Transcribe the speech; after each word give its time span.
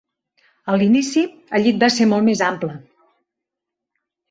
A 0.71 0.77
l'inici, 0.81 1.23
el 1.59 1.67
llit 1.67 1.79
va 1.85 1.91
ser 1.97 2.09
molt 2.15 2.29
més 2.31 2.43
ample. 2.49 2.81